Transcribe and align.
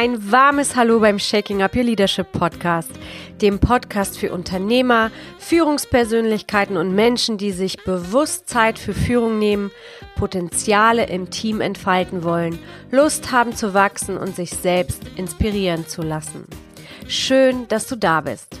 Ein 0.00 0.30
warmes 0.30 0.76
Hallo 0.76 1.00
beim 1.00 1.18
Shaking 1.18 1.60
Up 1.60 1.74
Your 1.74 1.82
Leadership 1.82 2.30
Podcast, 2.30 2.92
dem 3.42 3.58
Podcast 3.58 4.16
für 4.16 4.32
Unternehmer, 4.32 5.10
Führungspersönlichkeiten 5.40 6.76
und 6.76 6.94
Menschen, 6.94 7.36
die 7.36 7.50
sich 7.50 7.82
bewusst 7.82 8.48
Zeit 8.48 8.78
für 8.78 8.94
Führung 8.94 9.40
nehmen, 9.40 9.72
Potenziale 10.14 11.06
im 11.08 11.30
Team 11.30 11.60
entfalten 11.60 12.22
wollen, 12.22 12.60
Lust 12.92 13.32
haben 13.32 13.56
zu 13.56 13.74
wachsen 13.74 14.16
und 14.16 14.36
sich 14.36 14.50
selbst 14.50 15.02
inspirieren 15.16 15.84
zu 15.88 16.02
lassen. 16.02 16.46
Schön, 17.08 17.66
dass 17.66 17.88
du 17.88 17.96
da 17.96 18.20
bist. 18.20 18.60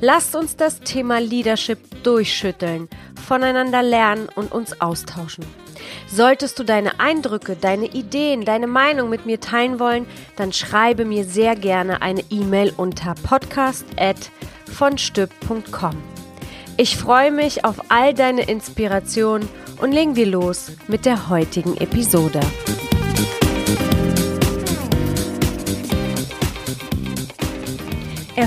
Lasst 0.00 0.36
uns 0.36 0.54
das 0.56 0.80
Thema 0.80 1.20
Leadership 1.20 1.78
durchschütteln, 2.04 2.88
voneinander 3.26 3.82
lernen 3.82 4.28
und 4.34 4.52
uns 4.52 4.80
austauschen. 4.80 5.44
Solltest 6.08 6.58
du 6.58 6.64
deine 6.64 6.98
Eindrücke, 7.00 7.56
deine 7.56 7.86
Ideen, 7.86 8.44
deine 8.44 8.66
Meinung 8.66 9.08
mit 9.10 9.26
mir 9.26 9.40
teilen 9.40 9.78
wollen, 9.80 10.06
dann 10.36 10.52
schreibe 10.52 11.04
mir 11.04 11.24
sehr 11.24 11.56
gerne 11.56 12.00
eine 12.02 12.22
E-Mail 12.30 12.72
unter 12.76 13.14
podcast@vonstück.com. 13.14 15.96
Ich 16.76 16.96
freue 16.96 17.32
mich 17.32 17.64
auf 17.64 17.90
all 17.90 18.14
deine 18.14 18.42
Inspirationen 18.42 19.48
und 19.80 19.90
legen 19.92 20.14
wir 20.14 20.26
los 20.26 20.70
mit 20.86 21.06
der 21.06 21.28
heutigen 21.28 21.76
Episode. 21.76 22.38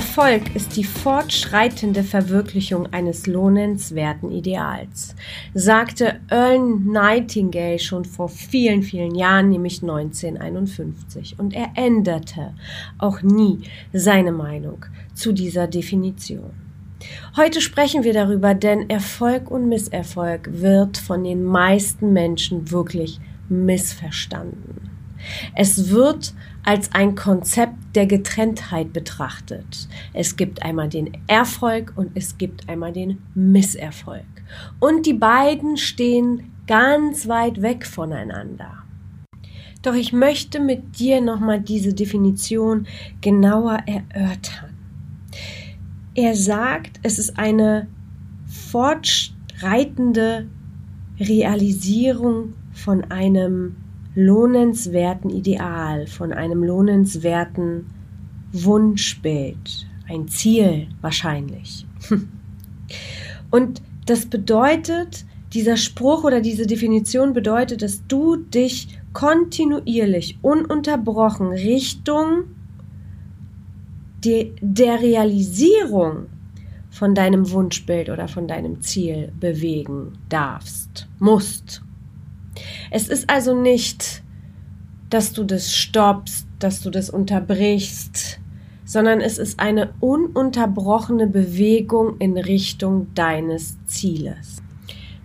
Erfolg 0.02 0.56
ist 0.56 0.76
die 0.76 0.82
fortschreitende 0.82 2.02
Verwirklichung 2.02 2.92
eines 2.92 3.28
lohnenswerten 3.28 4.32
Ideals, 4.32 5.14
sagte 5.54 6.18
Earl 6.28 6.58
Nightingale 6.58 7.78
schon 7.78 8.04
vor 8.04 8.28
vielen, 8.28 8.82
vielen 8.82 9.14
Jahren, 9.14 9.50
nämlich 9.50 9.80
1951. 9.80 11.38
Und 11.38 11.54
er 11.54 11.70
änderte 11.76 12.52
auch 12.98 13.22
nie 13.22 13.60
seine 13.92 14.32
Meinung 14.32 14.84
zu 15.14 15.30
dieser 15.30 15.68
Definition. 15.68 16.50
Heute 17.36 17.60
sprechen 17.60 18.02
wir 18.02 18.12
darüber, 18.12 18.54
denn 18.54 18.90
Erfolg 18.90 19.52
und 19.52 19.68
Misserfolg 19.68 20.50
wird 20.52 20.98
von 20.98 21.22
den 21.22 21.44
meisten 21.44 22.12
Menschen 22.12 22.72
wirklich 22.72 23.20
missverstanden. 23.48 24.90
Es 25.54 25.90
wird 25.90 26.34
als 26.64 26.92
ein 26.92 27.14
Konzept 27.14 27.74
der 27.94 28.06
Getrenntheit 28.06 28.92
betrachtet. 28.92 29.88
Es 30.12 30.36
gibt 30.36 30.62
einmal 30.62 30.88
den 30.88 31.12
Erfolg 31.26 31.92
und 31.96 32.12
es 32.14 32.38
gibt 32.38 32.68
einmal 32.68 32.92
den 32.92 33.18
Misserfolg. 33.34 34.24
Und 34.78 35.06
die 35.06 35.14
beiden 35.14 35.76
stehen 35.76 36.52
ganz 36.66 37.26
weit 37.26 37.62
weg 37.62 37.86
voneinander. 37.86 38.84
Doch 39.82 39.94
ich 39.94 40.12
möchte 40.12 40.60
mit 40.60 41.00
dir 41.00 41.20
nochmal 41.20 41.60
diese 41.60 41.92
Definition 41.92 42.86
genauer 43.20 43.78
erörtern. 43.86 44.70
Er 46.14 46.36
sagt, 46.36 47.00
es 47.02 47.18
ist 47.18 47.38
eine 47.38 47.88
fortschreitende 48.46 50.46
Realisierung 51.18 52.52
von 52.72 53.10
einem 53.10 53.76
lohnenswerten 54.14 55.30
Ideal, 55.30 56.06
von 56.06 56.32
einem 56.32 56.62
lohnenswerten 56.62 57.86
Wunschbild, 58.52 59.86
ein 60.08 60.28
Ziel 60.28 60.88
wahrscheinlich. 61.00 61.86
Und 63.50 63.82
das 64.06 64.26
bedeutet, 64.26 65.24
dieser 65.52 65.76
Spruch 65.76 66.24
oder 66.24 66.40
diese 66.40 66.66
Definition 66.66 67.32
bedeutet, 67.32 67.82
dass 67.82 68.06
du 68.06 68.36
dich 68.36 68.98
kontinuierlich, 69.12 70.38
ununterbrochen 70.42 71.48
Richtung 71.48 72.44
der 74.24 75.00
Realisierung 75.00 76.26
von 76.90 77.14
deinem 77.14 77.50
Wunschbild 77.50 78.08
oder 78.08 78.28
von 78.28 78.46
deinem 78.46 78.80
Ziel 78.80 79.32
bewegen 79.38 80.12
darfst, 80.28 81.08
musst. 81.18 81.82
Es 82.90 83.08
ist 83.08 83.30
also 83.30 83.58
nicht, 83.60 84.22
dass 85.10 85.32
du 85.32 85.44
das 85.44 85.74
stoppst, 85.74 86.46
dass 86.58 86.80
du 86.80 86.90
das 86.90 87.10
unterbrichst, 87.10 88.40
sondern 88.84 89.20
es 89.20 89.38
ist 89.38 89.60
eine 89.60 89.94
ununterbrochene 90.00 91.26
Bewegung 91.26 92.18
in 92.18 92.36
Richtung 92.36 93.12
deines 93.14 93.76
Zieles. 93.86 94.62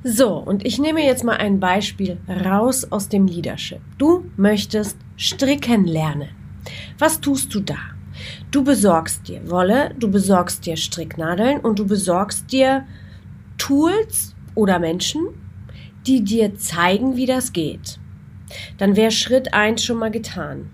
So, 0.03 0.35
und 0.35 0.65
ich 0.65 0.79
nehme 0.79 1.03
jetzt 1.03 1.23
mal 1.23 1.37
ein 1.37 1.59
Beispiel 1.59 2.17
raus 2.29 2.89
aus 2.91 3.09
dem 3.09 3.27
Leadership. 3.27 3.81
Du 3.97 4.25
möchtest 4.37 4.97
stricken 5.17 5.85
lernen. 5.85 6.29
Was 6.97 7.19
tust 7.19 7.53
du 7.53 7.59
da? 7.59 7.77
Du 8.51 8.63
besorgst 8.63 9.27
dir 9.27 9.49
Wolle, 9.49 9.93
du 9.99 10.09
besorgst 10.09 10.65
dir 10.65 10.77
Stricknadeln 10.77 11.59
und 11.59 11.79
du 11.79 11.85
besorgst 11.85 12.51
dir 12.51 12.85
Tools 13.57 14.35
oder 14.55 14.79
Menschen, 14.79 15.27
die 16.07 16.23
dir 16.23 16.55
zeigen, 16.55 17.15
wie 17.15 17.25
das 17.25 17.53
geht. 17.53 17.99
Dann 18.77 18.95
wäre 18.95 19.11
Schritt 19.11 19.53
eins 19.53 19.83
schon 19.83 19.97
mal 19.97 20.11
getan. 20.11 20.69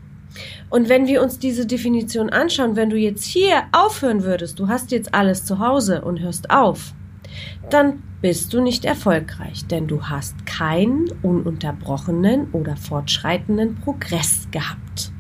Und 0.69 0.89
wenn 0.89 1.07
wir 1.07 1.21
uns 1.21 1.39
diese 1.39 1.66
Definition 1.66 2.29
anschauen, 2.29 2.75
wenn 2.75 2.89
du 2.89 2.97
jetzt 2.97 3.23
hier 3.23 3.63
aufhören 3.71 4.23
würdest, 4.23 4.59
du 4.59 4.67
hast 4.67 4.91
jetzt 4.91 5.13
alles 5.13 5.45
zu 5.45 5.59
Hause 5.59 6.01
und 6.01 6.19
hörst 6.19 6.49
auf, 6.49 6.94
dann 7.69 8.01
bist 8.21 8.53
du 8.53 8.61
nicht 8.61 8.85
erfolgreich, 8.85 9.66
denn 9.67 9.88
du 9.88 10.03
hast 10.03 10.45
keinen 10.45 11.09
ununterbrochenen 11.21 12.51
oder 12.51 12.75
fortschreitenden 12.77 13.75
Progress 13.75 14.47
gehabt. 14.51 15.11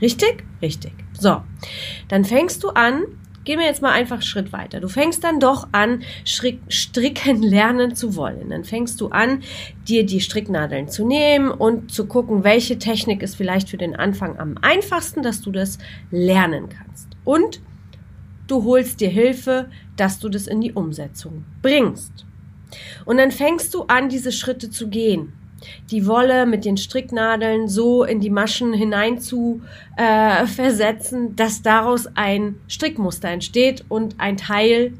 Richtig? 0.00 0.44
Richtig. 0.60 0.92
So, 1.18 1.42
dann 2.08 2.24
fängst 2.24 2.62
du 2.64 2.70
an, 2.70 3.02
Gehen 3.44 3.58
wir 3.58 3.66
jetzt 3.66 3.82
mal 3.82 3.92
einfach 3.92 4.16
einen 4.16 4.22
Schritt 4.22 4.52
weiter. 4.52 4.80
Du 4.80 4.88
fängst 4.88 5.24
dann 5.24 5.40
doch 5.40 5.68
an, 5.72 6.02
stricken 6.24 7.42
lernen 7.42 7.96
zu 7.96 8.14
wollen. 8.14 8.50
Dann 8.50 8.64
fängst 8.64 9.00
du 9.00 9.08
an, 9.08 9.42
dir 9.88 10.06
die 10.06 10.20
Stricknadeln 10.20 10.88
zu 10.88 11.06
nehmen 11.06 11.50
und 11.50 11.90
zu 11.90 12.06
gucken, 12.06 12.44
welche 12.44 12.78
Technik 12.78 13.22
ist 13.22 13.34
vielleicht 13.34 13.68
für 13.68 13.78
den 13.78 13.96
Anfang 13.96 14.38
am 14.38 14.56
einfachsten, 14.62 15.22
dass 15.22 15.40
du 15.40 15.50
das 15.50 15.78
lernen 16.10 16.68
kannst. 16.68 17.08
Und 17.24 17.60
du 18.46 18.64
holst 18.64 19.00
dir 19.00 19.10
Hilfe, 19.10 19.68
dass 19.96 20.20
du 20.20 20.28
das 20.28 20.46
in 20.46 20.60
die 20.60 20.72
Umsetzung 20.72 21.44
bringst. 21.62 22.24
Und 23.04 23.18
dann 23.18 23.32
fängst 23.32 23.74
du 23.74 23.82
an, 23.82 24.08
diese 24.08 24.32
Schritte 24.32 24.70
zu 24.70 24.88
gehen 24.88 25.32
die 25.90 26.06
Wolle 26.06 26.46
mit 26.46 26.64
den 26.64 26.76
Stricknadeln 26.76 27.68
so 27.68 28.04
in 28.04 28.20
die 28.20 28.30
Maschen 28.30 28.72
hinein 28.72 29.18
zu 29.20 29.62
äh, 29.96 30.46
versetzen, 30.46 31.36
dass 31.36 31.62
daraus 31.62 32.08
ein 32.14 32.56
Strickmuster 32.68 33.28
entsteht 33.28 33.84
und 33.88 34.18
ein 34.18 34.36
Teil 34.36 34.94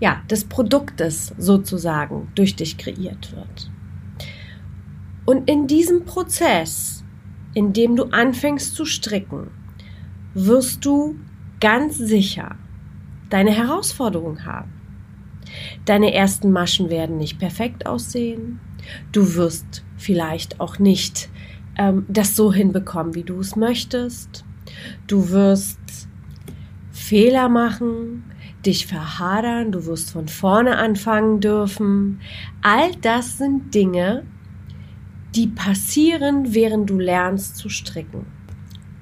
ja, 0.00 0.22
des 0.30 0.44
Produktes 0.44 1.34
sozusagen 1.36 2.28
durch 2.34 2.56
dich 2.56 2.78
kreiert 2.78 3.34
wird. 3.34 3.70
Und 5.26 5.48
in 5.48 5.66
diesem 5.66 6.04
Prozess, 6.04 7.04
in 7.54 7.72
dem 7.72 7.96
du 7.96 8.04
anfängst 8.04 8.74
zu 8.74 8.84
stricken, 8.84 9.50
wirst 10.34 10.84
du 10.84 11.16
ganz 11.60 11.98
sicher 11.98 12.56
deine 13.28 13.52
Herausforderung 13.52 14.44
haben. 14.44 14.72
Deine 15.84 16.14
ersten 16.14 16.50
Maschen 16.50 16.90
werden 16.90 17.16
nicht 17.16 17.38
perfekt 17.38 17.86
aussehen. 17.86 18.60
Du 19.12 19.34
wirst 19.34 19.84
vielleicht 19.96 20.60
auch 20.60 20.78
nicht 20.78 21.28
ähm, 21.76 22.04
das 22.08 22.36
so 22.36 22.52
hinbekommen, 22.52 23.14
wie 23.14 23.24
du 23.24 23.40
es 23.40 23.56
möchtest. 23.56 24.44
Du 25.06 25.30
wirst 25.30 25.78
Fehler 26.90 27.48
machen, 27.48 28.24
dich 28.64 28.86
verhadern, 28.86 29.72
du 29.72 29.86
wirst 29.86 30.10
von 30.10 30.28
vorne 30.28 30.76
anfangen 30.76 31.40
dürfen. 31.40 32.20
All 32.62 32.92
das 33.00 33.38
sind 33.38 33.74
Dinge, 33.74 34.24
die 35.34 35.46
passieren, 35.46 36.54
während 36.54 36.90
du 36.90 36.98
lernst 36.98 37.56
zu 37.56 37.68
stricken. 37.68 38.26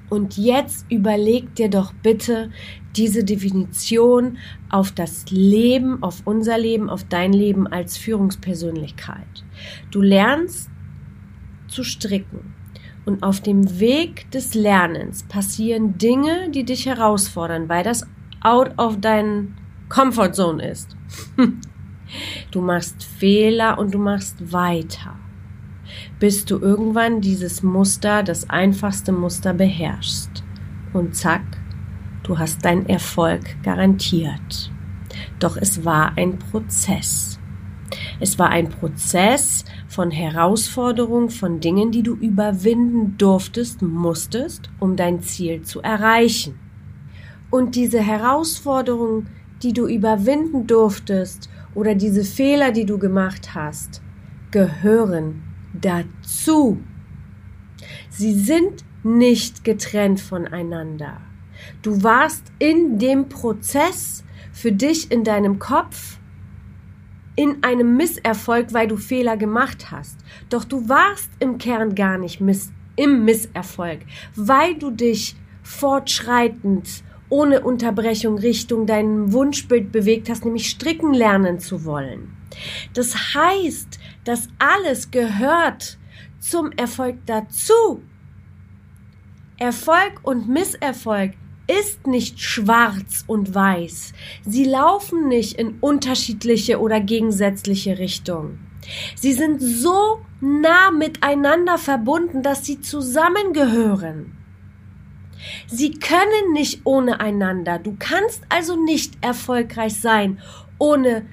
Und 0.09 0.37
jetzt 0.37 0.85
überleg 0.89 1.53
dir 1.55 1.69
doch 1.69 1.93
bitte 1.93 2.49
diese 2.95 3.23
Definition 3.23 4.37
auf 4.69 4.91
das 4.91 5.25
Leben, 5.29 6.01
auf 6.01 6.23
unser 6.25 6.57
Leben, 6.57 6.89
auf 6.89 7.03
dein 7.03 7.31
Leben 7.31 7.67
als 7.67 7.97
Führungspersönlichkeit. 7.97 9.43
Du 9.91 10.01
lernst 10.01 10.69
zu 11.67 11.83
stricken. 11.83 12.53
Und 13.05 13.23
auf 13.23 13.41
dem 13.41 13.79
Weg 13.79 14.29
des 14.31 14.53
Lernens 14.53 15.23
passieren 15.23 15.97
Dinge, 15.97 16.51
die 16.51 16.63
dich 16.63 16.85
herausfordern, 16.85 17.67
weil 17.67 17.83
das 17.83 18.05
out 18.41 18.77
of 18.77 18.99
dein 18.99 19.55
Comfort 19.89 20.33
Zone 20.33 20.69
ist. 20.69 20.95
Du 22.49 22.59
machst 22.59 23.03
Fehler 23.03 23.77
und 23.77 23.93
du 23.93 23.99
machst 23.99 24.51
weiter 24.51 25.15
bis 26.19 26.45
du 26.45 26.59
irgendwann 26.59 27.21
dieses 27.21 27.63
Muster, 27.63 28.23
das 28.23 28.49
einfachste 28.49 29.11
Muster 29.11 29.53
beherrschst. 29.53 30.43
Und 30.93 31.15
zack, 31.15 31.43
du 32.23 32.37
hast 32.37 32.63
deinen 32.65 32.87
Erfolg 32.87 33.41
garantiert. 33.63 34.71
Doch 35.39 35.57
es 35.57 35.85
war 35.85 36.17
ein 36.17 36.37
Prozess. 36.37 37.38
Es 38.19 38.37
war 38.37 38.49
ein 38.49 38.69
Prozess 38.69 39.63
von 39.87 40.11
Herausforderungen, 40.11 41.29
von 41.29 41.59
Dingen, 41.59 41.91
die 41.91 42.03
du 42.03 42.15
überwinden 42.15 43.17
durftest, 43.17 43.81
musstest, 43.81 44.69
um 44.79 44.95
dein 44.95 45.21
Ziel 45.21 45.61
zu 45.61 45.81
erreichen. 45.81 46.59
Und 47.49 47.75
diese 47.75 48.01
Herausforderungen, 48.01 49.27
die 49.63 49.73
du 49.73 49.87
überwinden 49.87 50.67
durftest 50.67 51.49
oder 51.73 51.95
diese 51.95 52.23
Fehler, 52.23 52.71
die 52.71 52.85
du 52.85 52.97
gemacht 52.97 53.55
hast, 53.55 54.01
gehören 54.51 55.41
dazu. 55.73 56.79
Sie 58.09 58.33
sind 58.33 58.83
nicht 59.03 59.63
getrennt 59.63 60.19
voneinander. 60.19 61.21
Du 61.81 62.03
warst 62.03 62.43
in 62.59 62.99
dem 62.99 63.29
Prozess 63.29 64.23
für 64.51 64.71
dich 64.71 65.11
in 65.11 65.23
deinem 65.23 65.59
Kopf 65.59 66.18
in 67.39 67.63
einem 67.63 67.95
Misserfolg, 67.95 68.73
weil 68.73 68.89
du 68.89 68.97
Fehler 68.97 69.37
gemacht 69.37 69.91
hast. 69.91 70.17
Doch 70.49 70.65
du 70.65 70.89
warst 70.89 71.29
im 71.39 71.57
Kern 71.57 71.95
gar 71.95 72.17
nicht 72.17 72.41
miss 72.41 72.73
im 72.97 73.23
Misserfolg, 73.23 74.01
weil 74.35 74.75
du 74.75 74.91
dich 74.91 75.37
fortschreitend 75.63 77.01
ohne 77.29 77.61
Unterbrechung 77.61 78.37
Richtung 78.37 78.85
deinem 78.85 79.31
Wunschbild 79.31 79.93
bewegt 79.93 80.29
hast, 80.29 80.43
nämlich 80.43 80.69
stricken 80.69 81.13
lernen 81.13 81.59
zu 81.59 81.85
wollen. 81.85 82.35
Das 82.93 83.15
heißt, 83.33 83.99
das 84.25 84.49
alles 84.57 85.09
gehört 85.09 85.97
zum 86.39 86.73
Erfolg 86.73 87.19
dazu. 87.25 88.03
Erfolg 89.57 90.19
und 90.23 90.49
Misserfolg 90.49 91.35
ist 91.69 92.07
nicht 92.07 92.39
schwarz 92.39 93.23
und 93.27 93.53
weiß. 93.53 94.13
Sie 94.45 94.65
laufen 94.65 95.27
nicht 95.27 95.53
in 95.53 95.77
unterschiedliche 95.79 96.79
oder 96.79 96.99
gegensätzliche 96.99 97.99
Richtungen. 97.99 98.59
Sie 99.15 99.33
sind 99.33 99.61
so 99.61 100.21
nah 100.41 100.89
miteinander 100.89 101.77
verbunden, 101.77 102.41
dass 102.41 102.65
sie 102.65 102.81
zusammengehören. 102.81 104.35
Sie 105.67 105.91
können 105.91 106.53
nicht 106.53 106.81
ohne 106.85 107.19
einander. 107.19 107.77
Du 107.77 107.95
kannst 107.97 108.41
also 108.49 108.75
nicht 108.83 109.13
erfolgreich 109.21 109.99
sein, 109.99 110.39
ohne 110.79 111.25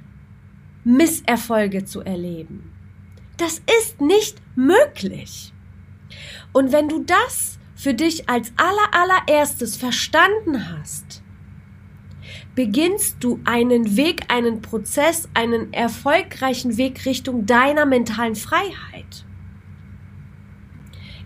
Misserfolge 0.84 1.84
zu 1.84 2.02
erleben. 2.02 2.72
Das 3.38 3.60
ist 3.80 4.00
nicht 4.00 4.36
möglich. 4.54 5.52
Und 6.52 6.72
wenn 6.72 6.88
du 6.88 7.02
das 7.04 7.58
für 7.76 7.94
dich 7.94 8.28
als 8.28 8.52
aller 8.56 8.92
allererstes 8.92 9.76
verstanden 9.76 10.72
hast, 10.72 11.22
beginnst 12.54 13.18
du 13.20 13.38
einen 13.44 13.96
Weg, 13.96 14.32
einen 14.32 14.62
Prozess, 14.62 15.28
einen 15.34 15.72
erfolgreichen 15.72 16.78
Weg 16.78 17.04
Richtung 17.04 17.44
deiner 17.46 17.84
mentalen 17.84 18.34
Freiheit. 18.34 19.24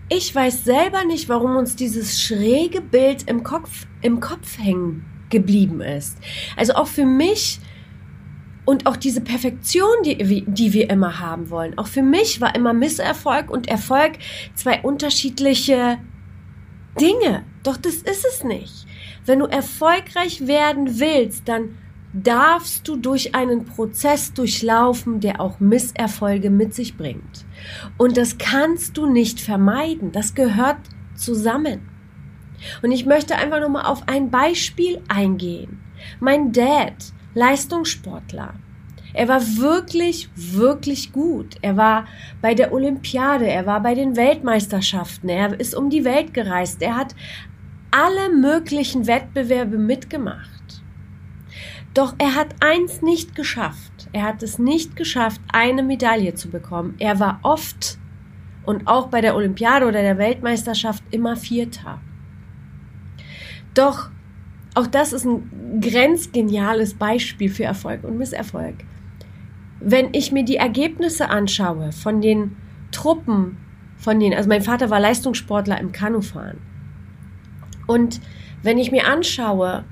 Ich 0.08 0.35
weiß 0.35 0.64
selber 0.64 1.05
nicht, 1.05 1.29
warum 1.29 1.55
uns 1.56 1.76
dieses 1.76 2.20
schräge 2.20 2.81
Bild 2.81 3.31
im 3.31 3.44
Kopf, 3.44 3.87
im 4.02 4.19
Kopf 4.19 4.58
hängen 4.58 5.06
geblieben 5.31 5.81
ist. 5.81 6.19
Also 6.56 6.75
auch 6.75 6.88
für 6.88 7.06
mich 7.06 7.61
und 8.64 8.87
auch 8.87 8.97
diese 8.97 9.20
Perfektion, 9.20 10.02
die, 10.05 10.44
die 10.47 10.73
wir 10.73 10.91
immer 10.91 11.20
haben 11.20 11.49
wollen. 11.49 11.79
Auch 11.79 11.87
für 11.87 12.02
mich 12.02 12.41
war 12.41 12.56
immer 12.56 12.73
Misserfolg 12.73 13.50
und 13.50 13.69
Erfolg 13.69 14.19
zwei 14.56 14.81
unterschiedliche 14.82 15.99
Dinge. 16.98 17.44
Doch 17.62 17.76
das 17.76 17.96
ist 17.96 18.25
es 18.25 18.44
nicht. 18.44 18.87
Wenn 19.26 19.40
du 19.40 19.46
erfolgreich 19.46 20.46
werden 20.46 20.98
willst, 20.98 21.48
dann 21.48 21.76
darfst 22.12 22.88
du 22.88 22.96
durch 22.96 23.34
einen 23.34 23.64
Prozess 23.64 24.32
durchlaufen, 24.32 25.20
der 25.20 25.40
auch 25.40 25.60
Misserfolge 25.60 26.50
mit 26.50 26.75
sich 26.75 26.96
bringt. 26.96 27.44
Und 27.98 28.16
das 28.16 28.38
kannst 28.38 28.96
du 28.96 29.06
nicht 29.06 29.40
vermeiden. 29.40 30.10
Das 30.12 30.34
gehört 30.34 30.78
zusammen. 31.14 31.88
Und 32.82 32.92
ich 32.92 33.06
möchte 33.06 33.37
einfach 33.37 33.60
nur 33.60 33.69
mal 33.69 33.84
auf 33.84 34.08
ein 34.08 34.31
Beispiel 34.31 35.00
eingehen. 35.08 35.81
Mein 36.19 36.52
Dad, 36.52 37.12
Leistungssportler, 37.34 38.54
er 39.12 39.29
war 39.29 39.41
wirklich, 39.41 40.29
wirklich 40.35 41.12
gut. 41.12 41.57
Er 41.62 41.77
war 41.77 42.07
bei 42.41 42.55
der 42.55 42.73
Olympiade, 42.73 43.47
er 43.47 43.67
war 43.67 43.81
bei 43.81 43.95
den 43.95 44.17
Weltmeisterschaften, 44.17 45.29
er 45.29 45.59
ist 45.59 45.75
um 45.75 45.91
die 45.91 46.05
Welt 46.05 46.35
gereist, 46.35 46.83
er 46.83 46.97
hat 46.97 47.15
alle 47.91 48.31
möglichen 48.35 49.07
Wettbewerbe 49.07 49.79
mitgemacht. 49.79 50.49
Doch 51.93 52.15
er 52.19 52.37
hat 52.37 52.55
eins 52.61 53.03
nicht 53.03 53.35
geschafft. 53.35 54.09
Er 54.12 54.23
hat 54.23 54.43
es 54.43 54.59
nicht 54.59 54.95
geschafft, 54.95 55.41
eine 55.53 55.83
Medaille 55.83 56.35
zu 56.35 56.49
bekommen. 56.49 56.95
Er 56.99 57.19
war 57.19 57.41
oft 57.43 57.99
und 58.65 58.87
auch 58.87 59.09
bei 59.09 59.21
der 59.21 59.35
Olympiade 59.35 59.87
oder 59.87 60.03
der 60.03 60.19
Weltmeisterschaft 60.19 61.03
immer 61.11 61.37
Vierter. 61.37 62.01
Doch 63.75 64.11
auch 64.75 64.87
das 64.87 65.12
ist 65.12 65.25
ein 65.25 65.81
grenzgeniales 65.81 66.95
Beispiel 66.95 67.51
für 67.51 67.65
Erfolg 67.65 68.05
und 68.05 68.19
Misserfolg 68.19 68.77
wenn 69.81 70.11
ich 70.12 70.31
mir 70.31 70.44
die 70.44 70.56
Ergebnisse 70.56 71.29
anschaue 71.31 71.93
von 71.93 72.21
den 72.21 72.56
Truppen, 72.93 73.56
von 73.97 74.21
den, 74.21 74.35
also 74.35 74.49
mein 74.49 74.62
Vater 74.62 74.91
war 74.91 75.00
Leistungssportler 75.00 75.81
im 75.81 75.93
Kanufahren. 75.93 76.59
Und 77.87 78.21
wenn 78.62 78.79
ich 78.79 78.93
mir 78.93 79.06
anschaue, 79.06 79.85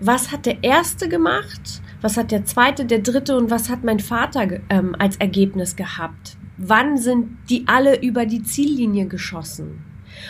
was 0.00 0.32
hat 0.32 0.46
der 0.46 0.62
erste 0.62 1.08
gemacht, 1.08 1.82
was 2.00 2.16
hat 2.16 2.30
der 2.30 2.44
zweite, 2.44 2.84
der 2.84 2.98
dritte 2.98 3.36
und 3.36 3.50
was 3.50 3.70
hat 3.70 3.84
mein 3.84 4.00
Vater 4.00 4.60
ähm, 4.68 4.94
als 4.98 5.16
Ergebnis 5.16 5.76
gehabt? 5.76 6.36
Wann 6.56 6.98
sind 6.98 7.36
die 7.48 7.64
alle 7.66 8.00
über 8.00 8.26
die 8.26 8.42
Ziellinie 8.42 9.06
geschossen? 9.06 9.84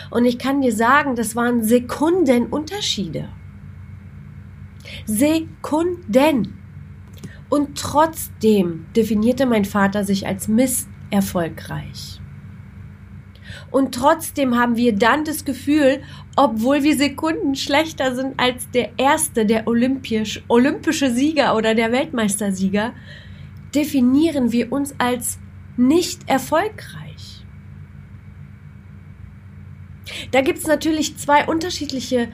Und 0.09 0.25
ich 0.25 0.39
kann 0.39 0.61
dir 0.61 0.73
sagen, 0.73 1.15
das 1.15 1.35
waren 1.35 1.63
Sekundenunterschiede. 1.63 3.29
Sekunden. 5.05 6.64
Und 7.49 7.77
trotzdem 7.77 8.85
definierte 8.95 9.45
mein 9.45 9.65
Vater 9.65 10.03
sich 10.03 10.27
als 10.27 10.47
misserfolgreich. 10.47 12.19
Und 13.71 13.93
trotzdem 13.93 14.57
haben 14.57 14.75
wir 14.75 14.95
dann 14.95 15.25
das 15.25 15.45
Gefühl, 15.45 16.01
obwohl 16.35 16.83
wir 16.83 16.97
Sekunden 16.97 17.55
schlechter 17.55 18.15
sind 18.15 18.39
als 18.39 18.69
der 18.71 18.97
erste, 18.97 19.45
der 19.45 19.67
olympisch, 19.67 20.43
olympische 20.47 21.11
Sieger 21.11 21.55
oder 21.55 21.75
der 21.75 21.91
Weltmeistersieger, 21.91 22.93
definieren 23.73 24.51
wir 24.51 24.71
uns 24.71 24.95
als 24.97 25.39
nicht 25.77 26.29
erfolgreich. 26.29 27.05
Da 30.31 30.41
gibt 30.41 30.59
es 30.59 30.67
natürlich 30.67 31.17
zwei 31.17 31.45
unterschiedliche 31.45 32.29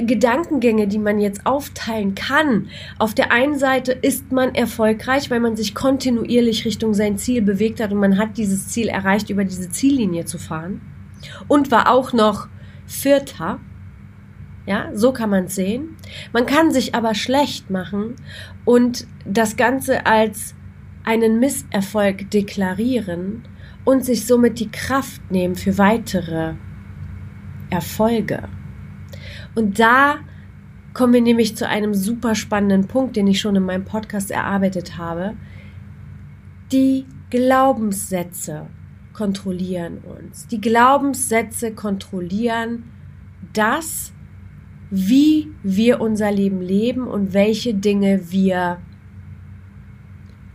Gedankengänge, 0.00 0.86
die 0.88 0.98
man 0.98 1.18
jetzt 1.18 1.46
aufteilen 1.46 2.14
kann. 2.14 2.68
Auf 2.98 3.14
der 3.14 3.32
einen 3.32 3.58
Seite 3.58 3.92
ist 3.92 4.32
man 4.32 4.54
erfolgreich, 4.54 5.30
weil 5.30 5.40
man 5.40 5.56
sich 5.56 5.74
kontinuierlich 5.74 6.64
Richtung 6.64 6.94
sein 6.94 7.18
Ziel 7.18 7.42
bewegt 7.42 7.80
hat 7.80 7.92
und 7.92 7.98
man 7.98 8.18
hat 8.18 8.36
dieses 8.36 8.68
Ziel 8.68 8.88
erreicht, 8.88 9.30
über 9.30 9.44
diese 9.44 9.70
Ziellinie 9.70 10.24
zu 10.24 10.38
fahren. 10.38 10.80
Und 11.48 11.70
war 11.70 11.90
auch 11.90 12.12
noch 12.12 12.48
Vierter. 12.86 13.60
Ja, 14.66 14.90
so 14.94 15.12
kann 15.12 15.30
man 15.30 15.44
es 15.44 15.54
sehen. 15.54 15.96
Man 16.32 16.46
kann 16.46 16.72
sich 16.72 16.94
aber 16.94 17.14
schlecht 17.14 17.70
machen 17.70 18.16
und 18.64 19.06
das 19.24 19.56
Ganze 19.56 20.06
als 20.06 20.54
einen 21.04 21.38
Misserfolg 21.38 22.30
deklarieren 22.30 23.44
und 23.84 24.04
sich 24.04 24.26
somit 24.26 24.58
die 24.58 24.70
Kraft 24.70 25.30
nehmen 25.30 25.54
für 25.54 25.78
weitere 25.78 26.54
Erfolge. 27.70 28.48
Und 29.56 29.80
da 29.80 30.18
kommen 30.94 31.14
wir 31.14 31.22
nämlich 31.22 31.56
zu 31.56 31.66
einem 31.66 31.94
super 31.94 32.34
spannenden 32.34 32.86
Punkt, 32.86 33.16
den 33.16 33.26
ich 33.26 33.40
schon 33.40 33.56
in 33.56 33.64
meinem 33.64 33.84
Podcast 33.84 34.30
erarbeitet 34.30 34.96
habe. 34.98 35.34
Die 36.70 37.06
Glaubenssätze 37.30 38.66
kontrollieren 39.12 39.98
uns. 39.98 40.46
Die 40.46 40.60
Glaubenssätze 40.60 41.72
kontrollieren 41.72 42.84
das, 43.52 44.12
wie 44.90 45.50
wir 45.62 46.00
unser 46.00 46.30
Leben 46.30 46.60
leben 46.60 47.08
und 47.08 47.32
welche 47.32 47.74
Dinge 47.74 48.30
wir 48.30 48.78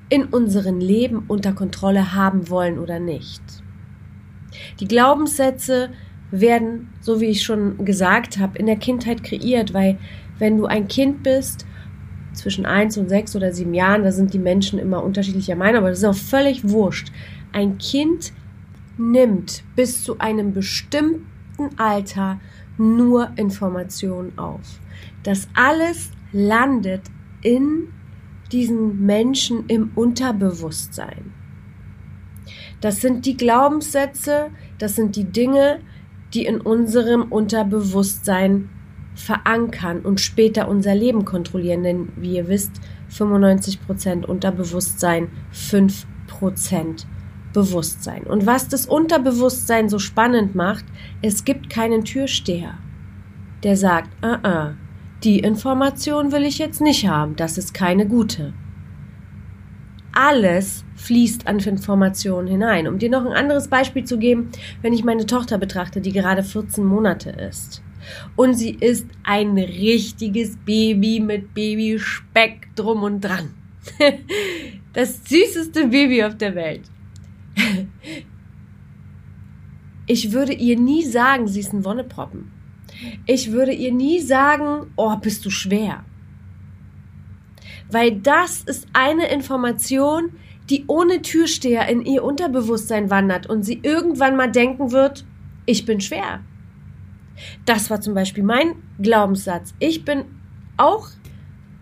in 0.09 0.25
unserem 0.25 0.79
Leben 0.79 1.23
unter 1.27 1.53
Kontrolle 1.53 2.13
haben 2.13 2.49
wollen 2.49 2.77
oder 2.77 2.99
nicht. 2.99 3.41
Die 4.79 4.87
Glaubenssätze 4.87 5.89
werden, 6.31 6.89
so 7.01 7.19
wie 7.19 7.25
ich 7.25 7.43
schon 7.43 7.83
gesagt 7.85 8.39
habe, 8.39 8.57
in 8.57 8.65
der 8.65 8.77
Kindheit 8.77 9.23
kreiert, 9.23 9.73
weil 9.73 9.97
wenn 10.39 10.57
du 10.57 10.65
ein 10.65 10.87
Kind 10.87 11.23
bist, 11.23 11.65
zwischen 12.33 12.65
eins 12.65 12.97
und 12.97 13.09
sechs 13.09 13.35
oder 13.35 13.51
sieben 13.53 13.73
Jahren, 13.73 14.03
da 14.03 14.11
sind 14.11 14.33
die 14.33 14.39
Menschen 14.39 14.79
immer 14.79 15.03
unterschiedlicher 15.03 15.55
Meinung, 15.55 15.79
aber 15.79 15.89
das 15.89 15.99
ist 15.99 16.05
auch 16.05 16.15
völlig 16.15 16.67
wurscht. 16.69 17.11
Ein 17.51 17.77
Kind 17.77 18.31
nimmt 18.97 19.63
bis 19.75 20.03
zu 20.03 20.19
einem 20.19 20.53
bestimmten 20.53 21.69
Alter 21.77 22.39
nur 22.77 23.31
Informationen 23.35 24.37
auf. 24.37 24.79
Das 25.23 25.47
alles 25.53 26.11
landet 26.31 27.01
in 27.41 27.89
diesen 28.51 29.05
Menschen 29.05 29.65
im 29.67 29.91
Unterbewusstsein. 29.95 31.33
Das 32.79 33.01
sind 33.01 33.25
die 33.25 33.37
Glaubenssätze, 33.37 34.49
das 34.79 34.95
sind 34.95 35.15
die 35.15 35.25
Dinge, 35.25 35.79
die 36.33 36.45
in 36.45 36.61
unserem 36.61 37.23
Unterbewusstsein 37.23 38.69
verankern 39.15 39.99
und 39.99 40.19
später 40.21 40.67
unser 40.67 40.95
Leben 40.95 41.25
kontrollieren. 41.25 41.83
Denn 41.83 42.09
wie 42.15 42.35
ihr 42.35 42.47
wisst, 42.47 42.71
95% 43.11 44.25
Unterbewusstsein, 44.25 45.29
5% 45.53 47.05
Bewusstsein. 47.53 48.23
Und 48.23 48.45
was 48.45 48.69
das 48.69 48.85
Unterbewusstsein 48.85 49.89
so 49.89 49.99
spannend 49.99 50.55
macht, 50.55 50.85
es 51.21 51.43
gibt 51.43 51.69
keinen 51.69 52.05
Türsteher, 52.05 52.75
der 53.63 53.75
sagt, 53.75 54.09
ah, 54.21 54.35
uh 54.35 54.37
-uh, 54.37 54.73
die 55.23 55.39
Information 55.39 56.31
will 56.31 56.43
ich 56.43 56.57
jetzt 56.57 56.81
nicht 56.81 57.07
haben, 57.07 57.35
das 57.35 57.57
ist 57.57 57.73
keine 57.73 58.07
gute. 58.07 58.53
Alles 60.13 60.83
fließt 60.95 61.47
an 61.47 61.59
Informationen 61.59 62.47
hinein. 62.47 62.87
Um 62.87 62.99
dir 62.99 63.09
noch 63.09 63.25
ein 63.25 63.33
anderes 63.33 63.67
Beispiel 63.67 64.03
zu 64.03 64.17
geben, 64.17 64.49
wenn 64.81 64.93
ich 64.93 65.03
meine 65.03 65.25
Tochter 65.25 65.57
betrachte, 65.57 66.01
die 66.01 66.11
gerade 66.11 66.43
14 66.43 66.83
Monate 66.83 67.29
ist. 67.29 67.81
Und 68.35 68.55
sie 68.55 68.71
ist 68.71 69.07
ein 69.23 69.57
richtiges 69.57 70.57
Baby 70.57 71.19
mit 71.19 71.53
Babyspeck 71.53 72.69
drum 72.75 73.03
und 73.03 73.21
dran. 73.21 73.53
Das 74.93 75.23
süßeste 75.23 75.87
Baby 75.87 76.21
auf 76.25 76.35
der 76.35 76.53
Welt. 76.53 76.81
Ich 80.07 80.33
würde 80.33 80.51
ihr 80.51 80.77
nie 80.77 81.05
sagen, 81.05 81.47
sie 81.47 81.61
ist 81.61 81.71
ein 81.71 81.85
Wonneproppen. 81.85 82.51
Ich 83.25 83.53
würde 83.53 83.71
ihr 83.71 83.93
nie 83.93 84.19
sagen, 84.19 84.87
oh, 84.97 85.15
bist 85.15 85.45
du 85.45 85.49
schwer. 85.49 86.03
Weil 87.91 88.15
das 88.15 88.61
ist 88.61 88.87
eine 88.93 89.29
Information, 89.29 90.31
die 90.69 90.85
ohne 90.87 91.21
Türsteher 91.21 91.87
in 91.89 92.05
ihr 92.05 92.23
Unterbewusstsein 92.23 93.09
wandert 93.09 93.47
und 93.47 93.63
sie 93.63 93.79
irgendwann 93.83 94.37
mal 94.37 94.49
denken 94.49 94.91
wird, 94.91 95.25
ich 95.65 95.85
bin 95.85 95.99
schwer. 95.99 96.39
Das 97.65 97.89
war 97.89 98.01
zum 98.01 98.13
Beispiel 98.13 98.43
mein 98.43 98.75
Glaubenssatz. 98.99 99.73
Ich 99.79 100.05
bin 100.05 100.25
auch 100.77 101.09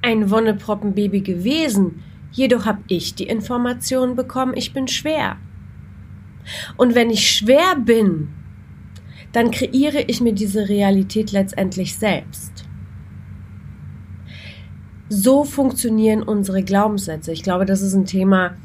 ein 0.01 0.31
Wonneproppenbaby 0.31 1.21
gewesen, 1.21 2.03
jedoch 2.31 2.65
habe 2.65 2.81
ich 2.87 3.15
die 3.15 3.27
Information 3.27 4.15
bekommen, 4.15 4.53
ich 4.55 4.73
bin 4.73 4.87
schwer. 4.87 5.37
Und 6.77 6.95
wenn 6.95 7.09
ich 7.09 7.29
schwer 7.29 7.75
bin, 7.75 8.29
dann 9.31 9.51
kreiere 9.51 10.03
ich 10.07 10.21
mir 10.21 10.33
diese 10.33 10.69
Realität 10.69 11.31
letztendlich 11.31 11.95
selbst. 11.95 12.68
So 15.09 15.43
funktionieren 15.43 16.21
unsere 16.21 16.63
Glaubenssätze. 16.63 17.31
Ich 17.31 17.41
glaube, 17.41 17.65
das 17.65 17.81
ist 17.81 17.95
ein 17.95 18.05
Thema, 18.05 18.55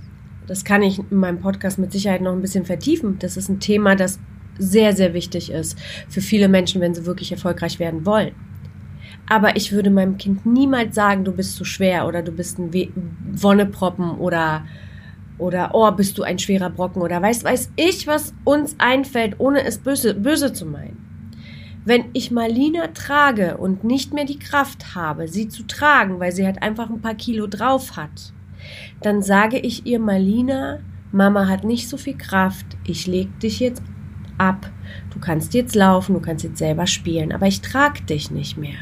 das 0.47 0.65
kann 0.65 0.83
ich 0.83 0.99
in 0.99 1.17
meinem 1.17 1.41
Podcast 1.41 1.79
mit 1.79 1.91
Sicherheit 1.91 2.21
noch 2.21 2.33
ein 2.33 2.43
bisschen 2.43 2.67
vertiefen. 2.67 3.19
Das 3.19 3.39
ist 3.39 3.49
ein 3.49 3.61
Thema, 3.61 3.97
das 3.97 4.19
sehr, 4.59 4.95
sehr 4.95 5.15
wichtig 5.15 5.51
ist 5.51 5.79
für 6.09 6.21
viele 6.21 6.49
Menschen, 6.49 6.81
wenn 6.81 6.95
sie 6.95 7.07
wirklich 7.07 7.33
erfolgreich 7.33 7.79
werden 7.79 8.05
wollen. 8.05 8.33
Aber 9.27 9.57
ich 9.57 9.73
würde 9.73 9.91
meinem 9.91 10.19
Kind 10.19 10.45
niemals 10.45 10.95
sagen, 10.95 11.25
du 11.25 11.33
bist 11.33 11.57
zu 11.57 11.65
schwer 11.65 12.07
oder 12.07 12.23
du 12.23 12.31
bist 12.31 12.59
ein 12.59 12.71
Wonneproppen 13.33 14.19
oder 14.19 14.65
oder 15.37 15.71
oh, 15.73 15.91
bist 15.91 16.17
du 16.17 16.23
ein 16.23 16.39
schwerer 16.39 16.71
Brocken 16.71 17.03
oder 17.03 17.21
weiß, 17.21 17.43
weiß 17.43 17.73
ich, 17.75 18.07
was 18.07 18.35
uns 18.45 18.77
einfällt, 18.79 19.35
ohne 19.39 19.65
es 19.65 19.79
böse, 19.79 20.15
böse 20.15 20.53
zu 20.53 20.65
meinen. 20.65 21.04
Wenn 21.85 22.07
ich 22.15 22.31
Marlina 22.31 22.89
trage 22.89 23.59
und 23.59 23.85
nicht 23.85 24.15
mehr 24.15 24.25
die 24.25 24.39
Kraft 24.39 24.95
habe, 24.95 25.29
sie 25.29 25.49
zu 25.49 25.67
tragen, 25.67 26.19
weil 26.19 26.33
sie 26.33 26.47
halt 26.47 26.63
einfach 26.63 26.89
ein 26.89 27.03
paar 27.03 27.15
Kilo 27.15 27.47
drauf 27.47 27.97
hat, 27.97 28.33
dann 29.03 29.23
sage 29.23 29.59
ich 29.59 29.87
ihr, 29.87 29.99
Marlina, 29.99 30.81
Mama 31.13 31.47
hat 31.47 31.65
nicht 31.65 31.89
so 31.89 31.97
viel 31.97 32.17
Kraft, 32.17 32.67
ich 32.87 33.07
leg 33.07 33.39
dich 33.39 33.61
jetzt 33.61 33.83
ab, 34.39 34.71
du 35.13 35.21
kannst 35.21 35.55
jetzt 35.55 35.75
laufen, 35.75 36.15
du 36.15 36.21
kannst 36.21 36.45
jetzt 36.45 36.59
selber 36.59 36.87
spielen, 36.87 37.33
aber 37.33 37.47
ich 37.47 37.61
trag 37.61 38.07
dich 38.07 38.31
nicht 38.31 38.57
mehr. 38.57 38.79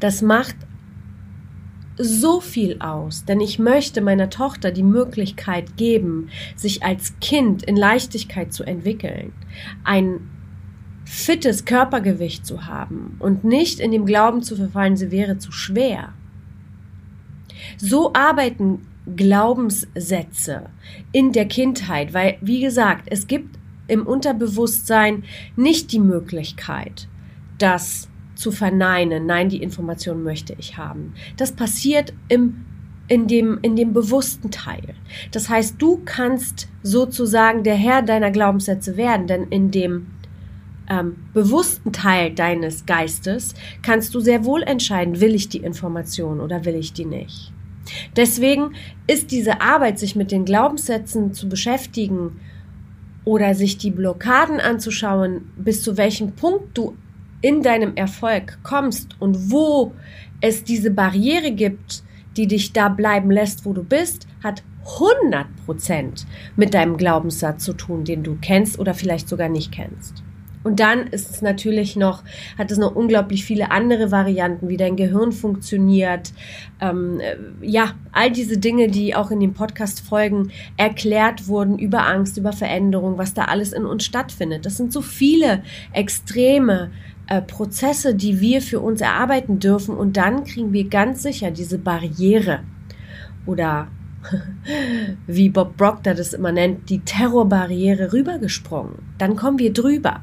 Das 0.00 0.22
macht 0.22 0.56
so 1.98 2.40
viel 2.40 2.78
aus, 2.80 3.24
denn 3.24 3.40
ich 3.40 3.58
möchte 3.58 4.00
meiner 4.00 4.30
Tochter 4.30 4.70
die 4.70 4.82
Möglichkeit 4.82 5.76
geben, 5.76 6.28
sich 6.54 6.82
als 6.82 7.18
Kind 7.20 7.62
in 7.62 7.76
Leichtigkeit 7.76 8.52
zu 8.52 8.64
entwickeln, 8.64 9.32
ein 9.82 10.20
fittes 11.06 11.64
Körpergewicht 11.64 12.44
zu 12.44 12.66
haben 12.66 13.16
und 13.20 13.44
nicht 13.44 13.78
in 13.80 13.92
dem 13.92 14.04
Glauben 14.04 14.42
zu 14.42 14.56
verfallen, 14.56 14.96
sie 14.96 15.10
wäre 15.10 15.38
zu 15.38 15.52
schwer. 15.52 16.12
So 17.78 18.12
arbeiten 18.12 18.80
Glaubenssätze 19.14 20.68
in 21.12 21.32
der 21.32 21.46
Kindheit, 21.46 22.12
weil, 22.12 22.38
wie 22.40 22.60
gesagt, 22.60 23.06
es 23.06 23.28
gibt 23.28 23.56
im 23.86 24.04
Unterbewusstsein 24.04 25.22
nicht 25.54 25.92
die 25.92 26.00
Möglichkeit, 26.00 27.06
dass 27.58 28.08
zu 28.34 28.50
verneinen, 28.50 29.26
nein, 29.26 29.48
die 29.48 29.62
Information 29.62 30.24
möchte 30.24 30.56
ich 30.58 30.76
haben. 30.76 31.14
Das 31.36 31.52
passiert 31.52 32.12
im 32.28 32.66
in 33.08 33.28
dem, 33.28 33.58
in 33.62 33.76
dem 33.76 33.92
bewussten 33.92 34.50
Teil. 34.50 34.94
Das 35.30 35.48
heißt, 35.48 35.76
du 35.78 36.02
kannst 36.04 36.68
sozusagen 36.82 37.62
der 37.62 37.76
Herr 37.76 38.02
deiner 38.02 38.30
Glaubenssätze 38.30 38.96
werden, 38.96 39.26
denn 39.26 39.44
in 39.44 39.70
dem 39.70 40.08
ähm, 40.88 41.16
bewussten 41.32 41.92
Teil 41.92 42.32
deines 42.32 42.86
Geistes 42.86 43.54
kannst 43.82 44.14
du 44.14 44.20
sehr 44.20 44.44
wohl 44.44 44.62
entscheiden, 44.62 45.20
will 45.20 45.34
ich 45.34 45.48
die 45.48 45.58
Information 45.58 46.40
oder 46.40 46.64
will 46.64 46.74
ich 46.74 46.92
die 46.92 47.04
nicht. 47.04 47.52
Deswegen 48.16 48.74
ist 49.06 49.30
diese 49.30 49.60
Arbeit, 49.60 49.98
sich 49.98 50.16
mit 50.16 50.32
den 50.32 50.44
Glaubenssätzen 50.44 51.32
zu 51.34 51.48
beschäftigen 51.48 52.40
oder 53.24 53.54
sich 53.54 53.78
die 53.78 53.90
Blockaden 53.90 54.60
anzuschauen, 54.60 55.50
bis 55.56 55.82
zu 55.82 55.96
welchem 55.96 56.32
Punkt 56.32 56.76
du 56.76 56.96
in 57.42 57.62
deinem 57.62 57.94
Erfolg 57.96 58.58
kommst 58.62 59.20
und 59.20 59.50
wo 59.50 59.92
es 60.40 60.64
diese 60.64 60.90
Barriere 60.90 61.52
gibt, 61.52 62.02
die 62.36 62.46
dich 62.46 62.72
da 62.72 62.88
bleiben 62.88 63.30
lässt, 63.30 63.64
wo 63.64 63.72
du 63.72 63.82
bist, 63.82 64.26
hat 64.42 64.62
100% 64.84 66.24
mit 66.54 66.74
deinem 66.74 66.96
Glaubenssatz 66.96 67.64
zu 67.64 67.72
tun, 67.72 68.04
den 68.04 68.22
du 68.22 68.38
kennst 68.40 68.78
oder 68.78 68.94
vielleicht 68.94 69.28
sogar 69.28 69.48
nicht 69.48 69.72
kennst. 69.72 70.22
Und 70.66 70.80
dann 70.80 71.06
ist 71.06 71.30
es 71.30 71.42
natürlich 71.42 71.94
noch, 71.94 72.24
hat 72.58 72.72
es 72.72 72.78
noch 72.78 72.96
unglaublich 72.96 73.44
viele 73.44 73.70
andere 73.70 74.10
Varianten, 74.10 74.68
wie 74.68 74.76
dein 74.76 74.96
Gehirn 74.96 75.30
funktioniert. 75.30 76.32
Ähm, 76.80 77.20
äh, 77.20 77.36
ja, 77.64 77.94
all 78.10 78.32
diese 78.32 78.58
Dinge, 78.58 78.88
die 78.88 79.14
auch 79.14 79.30
in 79.30 79.38
den 79.38 79.54
Podcast-Folgen 79.54 80.50
erklärt 80.76 81.46
wurden 81.46 81.78
über 81.78 82.04
Angst, 82.08 82.36
über 82.36 82.52
Veränderung, 82.52 83.16
was 83.16 83.32
da 83.32 83.44
alles 83.44 83.72
in 83.72 83.86
uns 83.86 84.04
stattfindet. 84.04 84.66
Das 84.66 84.76
sind 84.76 84.92
so 84.92 85.02
viele 85.02 85.62
extreme 85.92 86.90
äh, 87.28 87.42
Prozesse, 87.42 88.16
die 88.16 88.40
wir 88.40 88.60
für 88.60 88.80
uns 88.80 89.00
erarbeiten 89.00 89.60
dürfen 89.60 89.96
und 89.96 90.16
dann 90.16 90.42
kriegen 90.42 90.72
wir 90.72 90.88
ganz 90.88 91.22
sicher 91.22 91.52
diese 91.52 91.78
Barriere 91.78 92.64
oder 93.46 93.86
wie 95.28 95.48
Bob 95.48 95.76
Proctor 95.76 96.14
das 96.14 96.32
immer 96.32 96.50
nennt, 96.50 96.90
die 96.90 96.98
Terrorbarriere 96.98 98.12
rübergesprungen. 98.12 98.94
Dann 99.18 99.36
kommen 99.36 99.60
wir 99.60 99.72
drüber. 99.72 100.22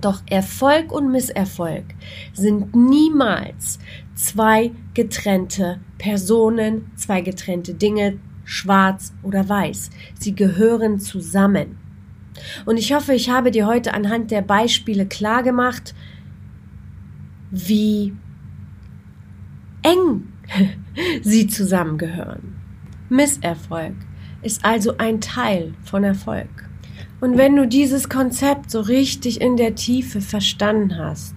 Doch 0.00 0.22
Erfolg 0.28 0.92
und 0.92 1.10
Misserfolg 1.10 1.84
sind 2.32 2.74
niemals 2.74 3.78
zwei 4.14 4.72
getrennte 4.94 5.80
Personen, 5.98 6.90
zwei 6.96 7.20
getrennte 7.22 7.74
Dinge, 7.74 8.18
schwarz 8.44 9.12
oder 9.22 9.48
weiß. 9.48 9.90
Sie 10.18 10.34
gehören 10.34 11.00
zusammen. 11.00 11.78
Und 12.66 12.76
ich 12.76 12.92
hoffe, 12.92 13.14
ich 13.14 13.30
habe 13.30 13.50
dir 13.50 13.66
heute 13.66 13.94
anhand 13.94 14.30
der 14.30 14.42
Beispiele 14.42 15.06
klar 15.06 15.42
gemacht, 15.42 15.94
wie 17.50 18.14
eng 19.82 20.24
sie 21.22 21.46
zusammengehören. 21.46 22.56
Misserfolg 23.08 23.94
ist 24.42 24.64
also 24.64 24.96
ein 24.98 25.20
Teil 25.20 25.74
von 25.82 26.04
Erfolg. 26.04 26.65
Und 27.18 27.38
wenn 27.38 27.56
du 27.56 27.66
dieses 27.66 28.10
Konzept 28.10 28.70
so 28.70 28.80
richtig 28.80 29.40
in 29.40 29.56
der 29.56 29.74
Tiefe 29.74 30.20
verstanden 30.20 30.98
hast, 30.98 31.34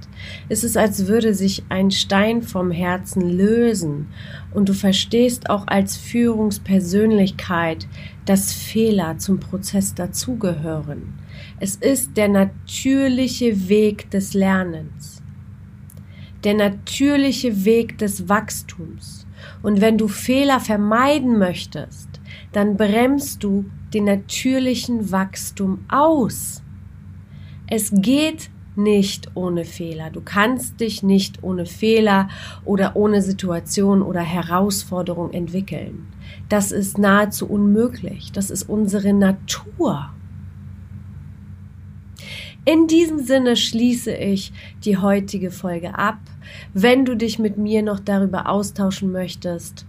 ist 0.50 0.65
es, 0.65 0.75
als 0.75 1.07
würde 1.07 1.33
sich 1.33 1.63
ein 1.69 1.89
Stein 1.89 2.41
vom 2.41 2.69
Herzen 2.69 3.21
lösen 3.29 4.07
und 4.53 4.67
du 4.67 4.74
verstehst 4.74 5.50
auch 5.50 5.67
als 5.67 5.95
Führungspersönlichkeit, 5.95 7.88
dass 8.25 8.51
Fehler 8.51 9.17
zum 9.17 9.39
Prozess 9.39 9.95
dazugehören. 9.95 11.13
Es 11.62 11.77
ist 11.77 12.17
der 12.17 12.27
natürliche 12.27 13.69
Weg 13.69 14.12
des 14.12 14.33
Lernens, 14.33 15.21
der 16.43 16.55
natürliche 16.55 17.63
Weg 17.63 17.98
des 17.98 18.27
Wachstums. 18.27 19.25
Und 19.62 19.79
wenn 19.79 19.98
du 19.98 20.09
Fehler 20.09 20.59
vermeiden 20.59 21.38
möchtest, 21.38 22.09
dann 22.51 22.75
bremst 22.75 23.43
du 23.43 23.65
den 23.93 24.05
natürlichen 24.05 25.12
Wachstum 25.12 25.86
aus. 25.89 26.62
Es 27.67 27.91
geht 27.93 28.50
nicht 28.75 29.29
ohne 29.36 29.65
Fehler. 29.65 30.10
Du 30.10 30.22
kannst 30.22 30.79
dich 30.79 31.03
nicht 31.03 31.43
ohne 31.43 31.65
Fehler 31.65 32.29
oder 32.65 32.96
ohne 32.96 33.22
Situation 33.22 34.01
oder 34.01 34.22
Herausforderung 34.22 35.31
entwickeln. 35.31 36.08
Das 36.48 36.72
ist 36.72 36.98
nahezu 36.98 37.48
unmöglich. 37.48 38.31
Das 38.31 38.50
ist 38.50 38.63
unsere 38.63 39.13
Natur. 39.13 40.10
In 42.65 42.88
diesem 42.88 43.19
Sinne 43.19 43.55
schließe 43.55 44.13
ich 44.13 44.51
die 44.84 44.98
heutige 44.98 45.50
Folge 45.50 45.98
ab. 45.98 46.19
Wenn 46.74 47.05
du 47.05 47.15
dich 47.15 47.39
mit 47.39 47.58
mir 47.58 47.81
noch 47.81 48.00
darüber 48.00 48.50
austauschen 48.50 49.12
möchtest, 49.12 49.86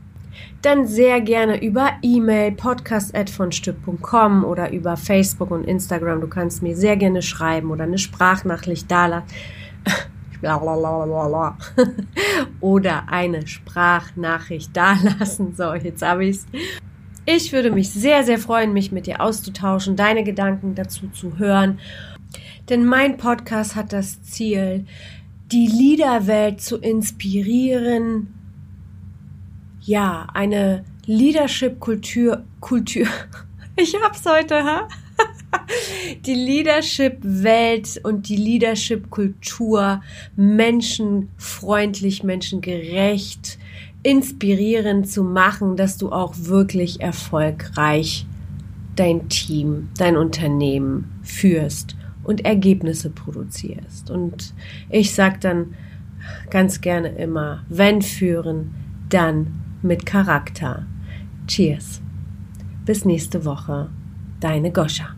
dann 0.63 0.87
sehr 0.87 1.21
gerne 1.21 1.63
über 1.63 1.91
E-Mail 2.03 2.53
podcast@vonstück.com 2.53 4.45
oder 4.45 4.73
über 4.73 4.97
Facebook 4.97 5.51
und 5.51 5.65
Instagram. 5.65 6.21
Du 6.21 6.29
kannst 6.29 6.63
mir 6.63 6.77
sehr 6.77 6.97
gerne 6.97 7.23
schreiben 7.23 7.71
oder 7.71 7.85
eine 7.85 7.99
Sprachnachricht 7.99 8.91
da 8.91 9.07
oder 12.61 13.05
eine 13.09 13.47
Sprachnachricht 13.47 14.77
dalassen. 14.77 15.55
So, 15.55 15.75
jetzt 15.75 16.03
habe 16.03 16.27
ich's. 16.27 16.47
Ich 17.27 17.53
würde 17.53 17.71
mich 17.71 17.91
sehr, 17.91 18.25
sehr 18.25 18.39
freuen, 18.39 18.73
mich 18.73 18.93
mit 18.93 19.07
dir 19.07 19.21
auszutauschen, 19.21 19.97
deine 19.97 20.25
Gedanken 20.25 20.75
dazu 20.75 21.09
zu 21.09 21.39
hören. 21.39 21.79
Denn 22.69 22.85
mein 22.87 23.19
Podcast 23.19 23.77
hat 23.77 23.93
das 23.93 24.23
Ziel, 24.23 24.87
die 25.53 25.67
Liederwelt 25.67 26.61
zu 26.61 26.79
inspirieren, 26.79 28.35
ja, 29.91 30.29
eine 30.35 30.85
Leadership-Kultur, 31.07 32.45
Kultur, 32.61 33.07
ich 33.77 33.97
hab's 34.01 34.25
heute, 34.25 34.63
ha? 34.63 34.87
die 36.27 36.35
Leadership-Welt 36.35 38.01
und 38.05 38.29
die 38.29 38.37
Leadership-Kultur 38.37 40.01
menschenfreundlich, 40.37 42.23
menschengerecht, 42.23 43.59
inspirierend 44.05 45.11
zu 45.11 45.25
machen, 45.25 45.77
dass 45.77 45.97
du 45.97 46.13
auch 46.13 46.35
wirklich 46.37 47.01
erfolgreich 47.01 48.27
dein 48.95 49.29
Team, 49.29 49.89
dein 49.99 50.17
Unternehmen 50.17 51.11
führst 51.25 51.97
und 52.23 52.45
Ergebnisse 52.45 53.11
produzierst. 53.11 54.09
Und 54.09 54.55
ich 54.89 55.17
sag 55.17 55.41
dann 55.41 55.75
ganz 56.49 56.81
gerne 56.81 57.09
immer, 57.09 57.65
wenn 57.69 58.03
führen, 58.03 58.73
dann 59.09 59.61
mit 59.83 60.07
Charakter. 60.07 60.87
Cheers. 61.47 62.01
Bis 62.85 63.05
nächste 63.05 63.45
Woche. 63.45 63.89
Deine 64.41 64.71
Goscha. 64.71 65.15